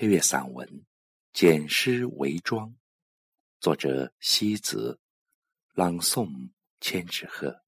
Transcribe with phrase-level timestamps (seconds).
[0.00, 0.66] 配乐散文
[1.30, 2.70] 《简诗为庄》，
[3.60, 4.98] 作者西子，
[5.74, 6.48] 朗诵
[6.80, 7.62] 千纸鹤。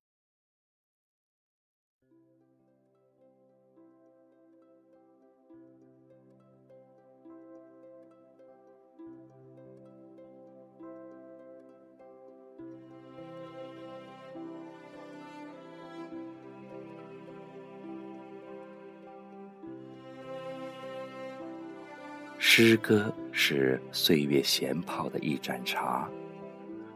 [22.54, 26.06] 诗歌是岁月闲泡的一盏茶，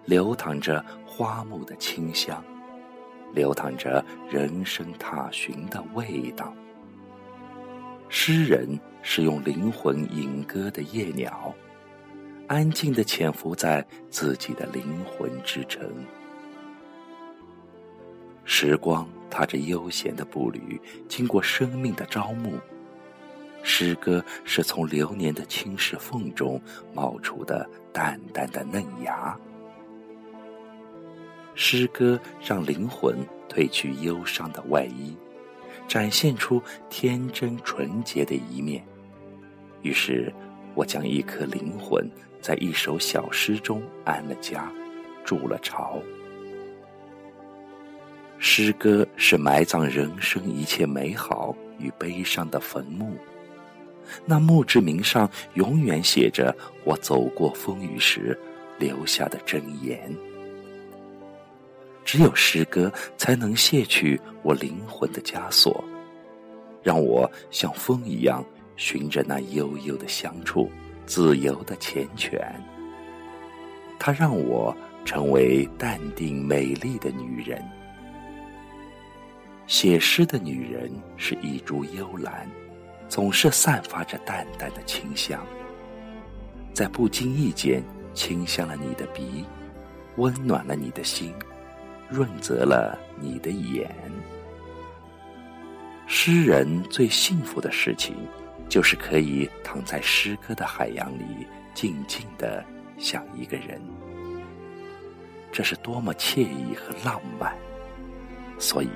[0.04, 2.44] 流淌着花木的清香，
[3.32, 6.52] 流淌着人生踏寻的味道。
[8.10, 11.54] 诗人是用灵魂吟歌的夜鸟，
[12.48, 15.90] 安静的潜伏在自己的灵魂之城。
[18.44, 20.78] 时光踏着悠闲的步履，
[21.08, 22.60] 经过生命的朝暮。
[23.68, 26.58] 诗歌是从流年的青石缝中
[26.94, 29.36] 冒出的淡淡的嫩芽。
[31.56, 35.16] 诗歌让灵魂褪去忧伤的外衣，
[35.88, 38.82] 展现出天真纯洁的一面。
[39.82, 40.32] 于是，
[40.76, 42.08] 我将一颗灵魂
[42.40, 44.70] 在一首小诗中安了家，
[45.24, 46.00] 筑了巢。
[48.38, 53.16] 诗歌是埋葬人生一切美好与悲伤的坟墓。
[54.24, 56.54] 那墓志铭上永远写着
[56.84, 58.38] 我走过风雨时
[58.78, 60.14] 留下的箴言。
[62.04, 65.82] 只有诗歌才能卸去我灵魂的枷锁，
[66.82, 68.44] 让我像风一样
[68.76, 70.70] 循着那悠悠的香处，
[71.04, 72.40] 自由的缱绻。
[73.98, 77.60] 它让我成为淡定美丽的女人。
[79.66, 82.48] 写诗的女人是一株幽兰。
[83.08, 85.44] 总是散发着淡淡的清香，
[86.74, 87.82] 在不经意间
[88.14, 89.44] 清香了你的鼻，
[90.16, 91.32] 温暖了你的心，
[92.10, 93.90] 润泽了你的眼。
[96.06, 98.14] 诗人最幸福的事情，
[98.68, 102.64] 就是可以躺在诗歌的海洋里，静静的
[102.98, 103.80] 想一个人。
[105.52, 107.56] 这是多么惬意和浪漫！
[108.58, 108.88] 所以，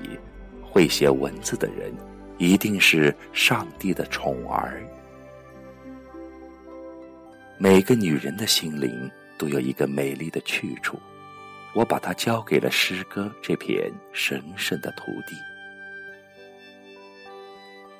[0.63, 1.93] 会写文字的人。
[2.41, 4.81] 一定是上帝的宠儿。
[7.59, 9.07] 每个女人的心灵
[9.37, 10.99] 都有一个美丽的去处，
[11.75, 15.35] 我把它交给了诗歌这片神圣的土地。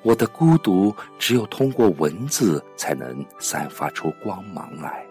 [0.02, 5.06] 我的孤独只有通过文字才能散发出光芒来。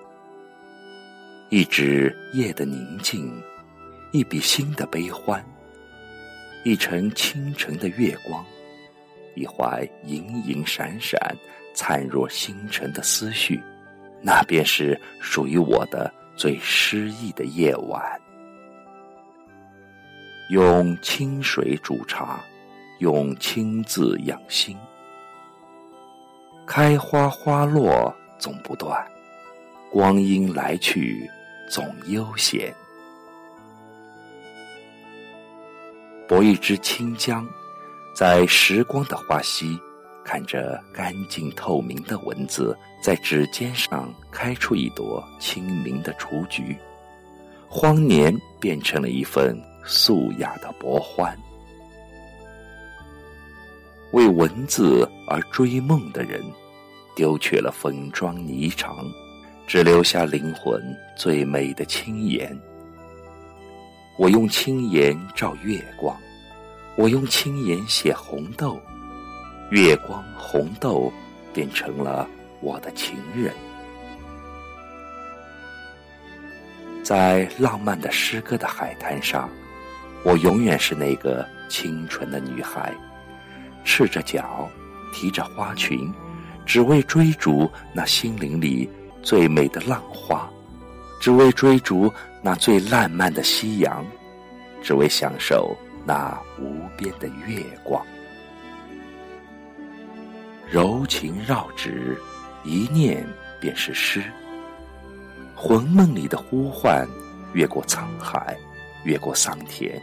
[1.47, 3.41] 一纸夜的宁静，
[4.11, 5.41] 一笔心的悲欢，
[6.65, 8.45] 一程清晨的月光。
[9.35, 11.19] 一怀隐隐闪闪、
[11.73, 13.61] 灿若星辰的思绪，
[14.21, 18.19] 那便是属于我的最诗意的夜晚。
[20.49, 22.39] 用清水煮茶，
[22.99, 24.77] 用清字养心。
[26.67, 29.05] 开花花落总不断，
[29.89, 31.29] 光阴来去
[31.69, 32.73] 总悠闲。
[36.27, 37.47] 博一支清江。
[38.13, 39.79] 在时光的花溪，
[40.23, 46.77] 看着干净透明的文字在指尖上开出一朵清明的雏菊，
[47.69, 51.35] 荒年变成了一份素雅的薄欢。
[54.11, 56.43] 为文字而追梦的人，
[57.15, 58.93] 丢却了粉妆霓裳，
[59.65, 60.83] 只留下灵魂
[61.17, 62.55] 最美的青颜。
[64.19, 66.15] 我用青颜照月光。
[67.01, 68.79] 我用青颜写红豆，
[69.71, 71.11] 月光红豆
[71.51, 72.29] 变成了
[72.59, 73.51] 我的情人。
[77.01, 79.49] 在浪漫的诗歌的海滩上，
[80.23, 82.93] 我永远是那个清纯的女孩，
[83.83, 84.69] 赤着脚，
[85.11, 86.13] 提着花裙，
[86.67, 88.87] 只为追逐那心灵里
[89.23, 90.47] 最美的浪花，
[91.19, 94.05] 只为追逐那最烂漫的夕阳，
[94.83, 95.75] 只为享受。
[96.03, 98.05] 那无边的月光，
[100.69, 102.15] 柔情绕指，
[102.63, 103.25] 一念
[103.59, 104.21] 便是诗。
[105.55, 107.07] 魂梦里的呼唤，
[107.55, 108.55] 越过沧海，
[109.03, 109.99] 越过桑田，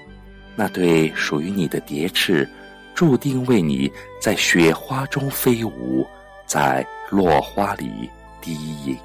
[0.57, 2.49] 那对属于你的蝶翅，
[2.97, 3.89] 注定为你
[4.21, 6.05] 在雪花中飞舞，
[6.47, 8.11] 在落花里
[8.41, 8.55] 低
[8.85, 8.99] 吟。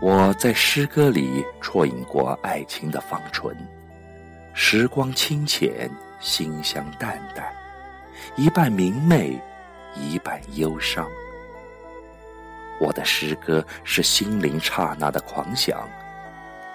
[0.00, 3.52] 我在诗歌里啜饮过爱情的芳醇。
[4.56, 5.90] 时光清浅，
[6.20, 7.52] 馨香淡淡，
[8.36, 9.40] 一半明媚，
[9.94, 11.08] 一半忧伤。
[12.80, 15.88] 我的诗歌是心灵刹那的狂想，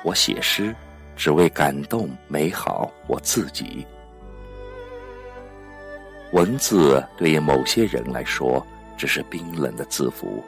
[0.03, 0.73] 我写诗
[1.15, 3.85] 只为感动美好我自己。
[6.31, 8.65] 文字对于某些人来说
[8.95, 10.43] 只是冰冷的字符，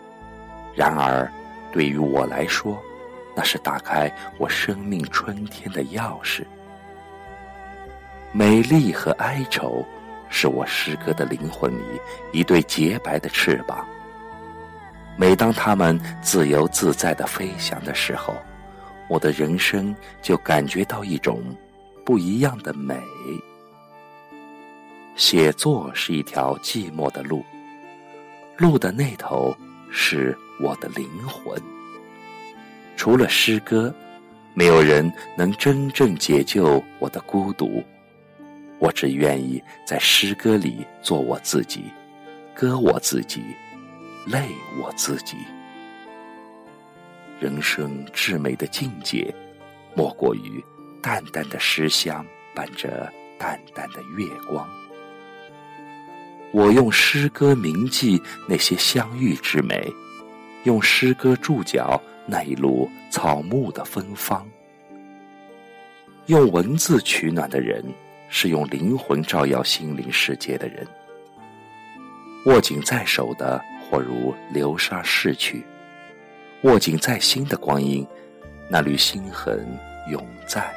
[0.75, 1.29] 然而
[1.73, 2.81] 对于我来说，
[3.35, 6.45] 那是打开我生命春天的钥匙。
[8.33, 9.85] 美丽和哀愁，
[10.29, 12.01] 是我诗歌的灵魂里
[12.31, 13.85] 一对洁白的翅膀。
[15.17, 18.33] 每当它们自由自在的飞翔的时候，
[19.09, 21.43] 我的人生就感觉到一种
[22.05, 22.97] 不一样的美。
[25.17, 27.43] 写作是一条寂寞的路，
[28.55, 29.53] 路的那头
[29.91, 31.61] 是我的灵魂。
[32.95, 33.93] 除了诗歌，
[34.53, 37.83] 没有人能真正解救我的孤独。
[38.81, 41.83] 我只愿意在诗歌里做我自己，
[42.55, 43.39] 歌我自己，
[44.25, 44.47] 泪
[44.81, 45.37] 我自己。
[47.39, 49.31] 人生至美的境界，
[49.93, 50.63] 莫过于
[50.99, 52.25] 淡淡的诗香
[52.55, 53.07] 伴着
[53.37, 54.67] 淡淡的月光。
[56.51, 58.19] 我用诗歌铭记
[58.49, 59.93] 那些相遇之美，
[60.63, 64.43] 用诗歌注脚那一路草木的芬芳。
[66.25, 67.85] 用文字取暖的人。
[68.33, 70.87] 是用灵魂照耀心灵世界的人，
[72.45, 75.61] 握紧在手的，或如流沙逝去；
[76.63, 78.07] 握紧在心的光阴，
[78.69, 79.77] 那缕心痕
[80.09, 80.73] 永在。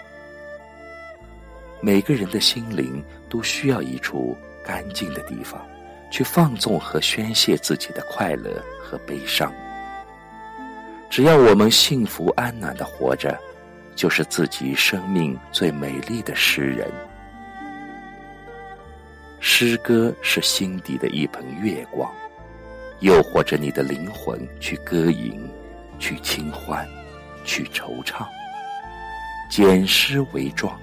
[1.80, 5.64] 每个人的心灵都需要一处干净的地方，
[6.10, 8.50] 去放纵和宣泄自己的快乐
[8.82, 9.52] 和悲伤。
[11.08, 13.38] 只要我们幸福安暖的活着，
[13.94, 16.90] 就是自己生命最美丽的诗人。
[19.46, 22.10] 诗歌是心底的一盆月光，
[23.00, 25.38] 诱惑着你的灵魂去歌吟，
[25.98, 26.88] 去清欢，
[27.44, 28.26] 去惆怅。
[29.50, 30.80] 简诗为状，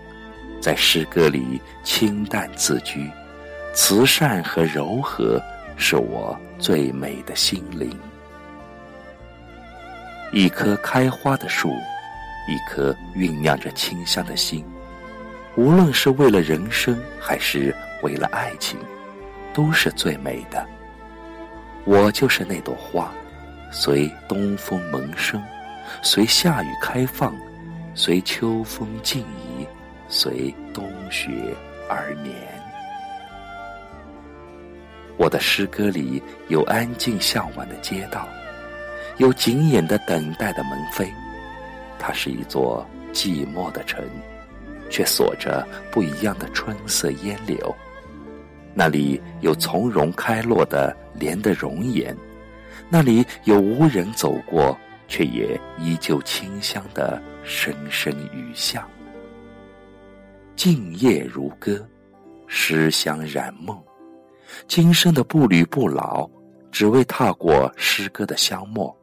[0.62, 3.10] 在诗歌里清淡自居，
[3.74, 5.42] 慈善和柔和
[5.76, 8.00] 是我最美的心灵。
[10.32, 11.74] 一棵开花的树，
[12.48, 14.64] 一颗酝酿着清香的心，
[15.56, 17.76] 无论是为了人生，还是。
[18.02, 18.80] 为了爱情，
[19.54, 20.66] 都是最美的。
[21.86, 23.12] 我就是那朵花，
[23.72, 25.42] 随东风萌生，
[26.02, 27.36] 随夏雨开放，
[27.96, 29.66] 随秋风静怡，
[30.08, 31.30] 随冬雪
[31.90, 32.36] 而眠。
[35.18, 38.28] 我的诗歌里有安静向晚的街道，
[39.18, 41.08] 有紧眼的等待的门扉。
[42.00, 42.84] 它是一座
[43.14, 44.04] 寂寞的城，
[44.90, 47.76] 却锁着不一样的春色烟柳。
[48.74, 52.16] 那里有从容开落的莲的容颜，
[52.90, 54.78] 那里有无人走过
[55.08, 58.88] 却也依旧清香的声声雨巷。
[60.56, 61.86] 静夜如歌，
[62.48, 63.78] 诗香染梦，
[64.68, 66.30] 今生的步履不老，
[66.72, 68.96] 只为踏过诗歌的香墨。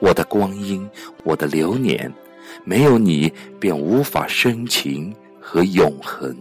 [0.00, 0.88] 我的光阴，
[1.24, 2.12] 我的流年，
[2.64, 6.36] 没有你便无法深情和永恒。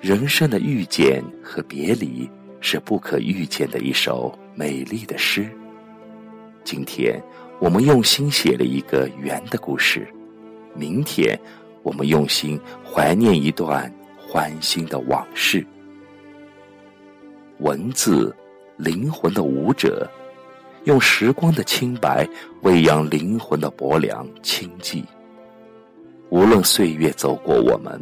[0.00, 2.30] 人生的遇见和别离，
[2.60, 5.50] 是不可预见的一首美丽的诗。
[6.62, 7.20] 今天，
[7.58, 10.02] 我们用心写了一个圆的故事；
[10.72, 11.36] 明天，
[11.82, 15.66] 我们用心怀念一段欢欣的往事。
[17.58, 18.32] 文字，
[18.76, 20.08] 灵魂的舞者，
[20.84, 22.24] 用时光的清白
[22.62, 25.02] 喂养灵魂的薄凉清寂。
[26.30, 28.00] 无论岁月走过我们。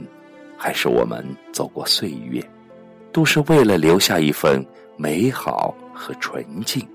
[0.56, 2.42] 还是我们走过岁月，
[3.12, 4.64] 都是为了留下一份
[4.96, 6.86] 美好和纯净。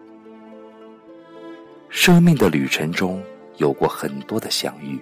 [1.90, 3.22] 生命的旅程中
[3.58, 5.00] 有过很多的相遇，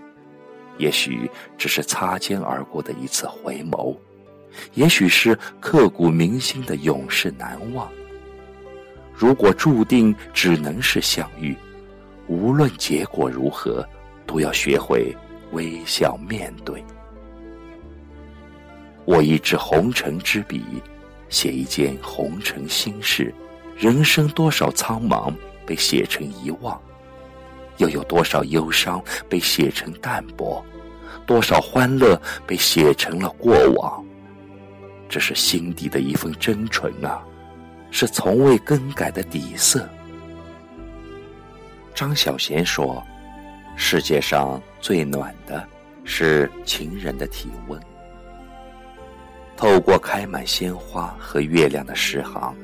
[0.78, 3.96] 也许只是擦肩而过的一次回眸，
[4.74, 7.88] 也许是刻骨铭心的永世难忘。
[9.14, 11.56] 如果注定只能是相遇，
[12.28, 13.88] 无论结果如何，
[14.26, 15.16] 都要学会
[15.52, 16.84] 微笑面对。
[19.10, 20.64] 握一支红尘之笔，
[21.30, 23.34] 写一件红尘心事。
[23.76, 25.34] 人生多少苍茫
[25.66, 26.80] 被写成遗忘，
[27.78, 30.64] 又有多少忧伤被写成淡泊，
[31.26, 34.06] 多少欢乐被写成了过往。
[35.08, 37.20] 这是心底的一份真纯啊，
[37.90, 39.90] 是从未更改的底色。
[41.96, 43.04] 张小娴说
[43.76, 45.68] ：“世界上最暖的，
[46.04, 47.82] 是情人的体温。”
[49.60, 52.56] 透过开满鲜花和月亮的诗行，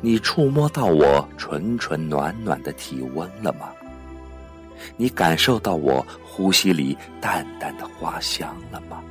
[0.00, 3.68] 你触摸到我纯纯暖暖的体温了吗？
[4.96, 9.02] 你感受到我呼吸里淡淡的花香了吗？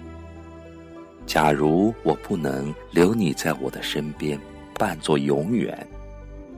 [1.27, 4.39] 假如我不能留你在我的身边，
[4.79, 5.87] 伴作永远，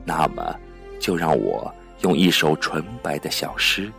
[0.06, 0.58] 那么
[0.98, 1.70] 就让我
[2.00, 3.92] 用一首纯白的小诗，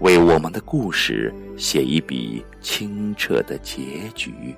[0.00, 4.52] 为我们的故事写一笔清澈的结局。